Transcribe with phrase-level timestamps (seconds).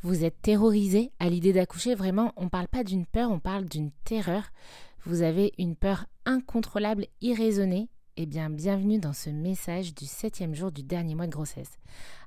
[0.00, 1.96] Vous êtes terrorisé à l'idée d'accoucher.
[1.96, 4.44] Vraiment, on ne parle pas d'une peur, on parle d'une terreur.
[5.04, 7.88] Vous avez une peur incontrôlable, irraisonnée.
[8.16, 11.78] Eh bien, bienvenue dans ce message du septième jour du dernier mois de grossesse.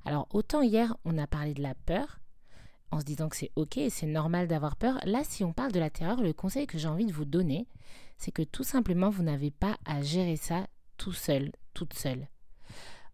[0.04, 2.20] Alors, autant hier, on a parlé de la peur,
[2.90, 4.98] en se disant que c'est ok, c'est normal d'avoir peur.
[5.06, 7.66] Là, si on parle de la terreur, le conseil que j'ai envie de vous donner,
[8.18, 10.66] c'est que tout simplement, vous n'avez pas à gérer ça
[10.98, 12.28] tout seul, toute seule.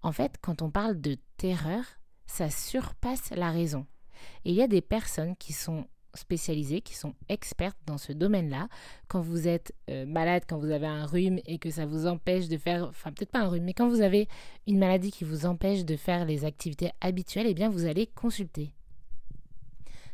[0.02, 1.84] En fait, quand on parle de terreur,
[2.26, 3.86] ça surpasse la raison.
[4.44, 8.68] Et il y a des personnes qui sont spécialisées, qui sont expertes dans ce domaine-là.
[9.08, 12.48] Quand vous êtes euh, malade, quand vous avez un rhume et que ça vous empêche
[12.48, 14.28] de faire, enfin peut-être pas un rhume, mais quand vous avez
[14.66, 18.72] une maladie qui vous empêche de faire les activités habituelles, eh bien vous allez consulter.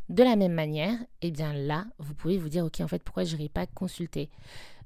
[0.09, 3.25] De la même manière, eh bien là, vous pouvez vous dire, ok, en fait, pourquoi
[3.25, 4.29] je n'irai pas consulter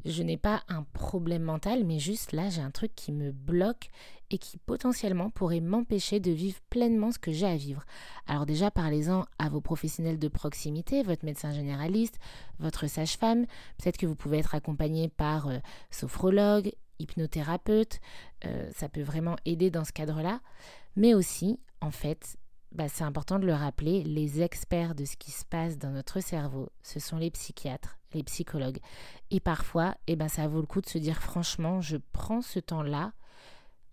[0.04, 3.90] Je n'ai pas un problème mental, mais juste là, j'ai un truc qui me bloque
[4.30, 7.84] et qui potentiellement pourrait m'empêcher de vivre pleinement ce que j'ai à vivre.
[8.26, 12.20] Alors déjà, parlez-en à vos professionnels de proximité, votre médecin généraliste,
[12.60, 13.46] votre sage-femme.
[13.78, 15.58] Peut-être que vous pouvez être accompagné par euh,
[15.90, 18.00] sophrologue, hypnothérapeute.
[18.44, 20.40] Euh, ça peut vraiment aider dans ce cadre-là.
[20.94, 22.36] Mais aussi, en fait,
[22.72, 26.20] bah, c'est important de le rappeler, les experts de ce qui se passe dans notre
[26.20, 28.78] cerveau, ce sont les psychiatres, les psychologues.
[29.30, 32.58] Et parfois, eh ben, ça vaut le coup de se dire franchement, je prends ce
[32.58, 33.12] temps-là,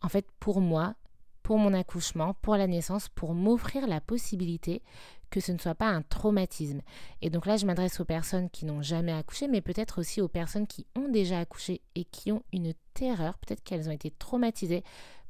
[0.02, 0.96] en fait, pour moi,
[1.42, 4.82] pour mon accouchement, pour la naissance, pour m'offrir la possibilité
[5.30, 6.82] que ce ne soit pas un traumatisme.
[7.22, 10.28] Et donc là, je m'adresse aux personnes qui n'ont jamais accouché, mais peut-être aussi aux
[10.28, 14.84] personnes qui ont déjà accouché et qui ont une terreur, peut-être qu'elles ont été traumatisées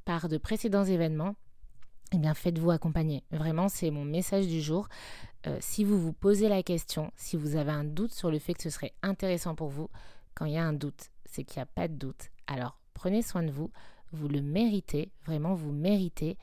[0.06, 1.36] par de précédents événements
[2.14, 3.24] eh bien faites-vous accompagner.
[3.32, 4.88] Vraiment, c'est mon message du jour.
[5.48, 8.54] Euh, si vous vous posez la question, si vous avez un doute sur le fait
[8.54, 9.90] que ce serait intéressant pour vous,
[10.34, 12.30] quand il y a un doute, c'est qu'il n'y a pas de doute.
[12.48, 13.72] Alors prenez soin de vous,
[14.12, 16.38] vous le méritez, vraiment vous méritez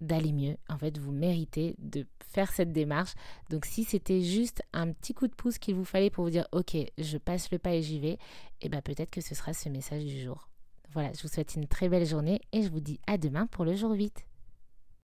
[0.00, 0.56] d'aller mieux.
[0.68, 3.14] En fait, vous méritez de faire cette démarche.
[3.50, 6.46] Donc si c'était juste un petit coup de pouce qu'il vous fallait pour vous dire
[6.52, 8.18] OK, je passe le pas et j'y vais,
[8.60, 10.48] eh bien peut-être que ce sera ce message du jour.
[10.92, 13.64] Voilà, je vous souhaite une très belle journée et je vous dis à demain pour
[13.64, 14.26] le jour 8.